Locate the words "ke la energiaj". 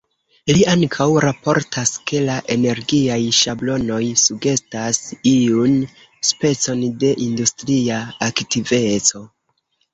2.11-3.19